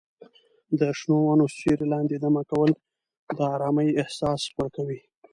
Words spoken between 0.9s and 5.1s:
شنو ونو سیوري لاندې دمه کول د ارامۍ احساس ورکوي.